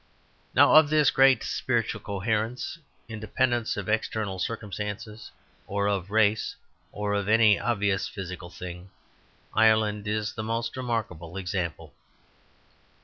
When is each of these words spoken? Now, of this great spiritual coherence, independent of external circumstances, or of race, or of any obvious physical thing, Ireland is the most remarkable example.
Now, 0.55 0.73
of 0.77 0.89
this 0.89 1.11
great 1.11 1.43
spiritual 1.43 2.01
coherence, 2.01 2.79
independent 3.07 3.77
of 3.77 3.87
external 3.87 4.39
circumstances, 4.39 5.29
or 5.67 5.87
of 5.87 6.09
race, 6.09 6.55
or 6.91 7.13
of 7.13 7.27
any 7.29 7.59
obvious 7.59 8.07
physical 8.07 8.49
thing, 8.49 8.89
Ireland 9.53 10.07
is 10.07 10.33
the 10.33 10.41
most 10.41 10.75
remarkable 10.75 11.37
example. 11.37 11.93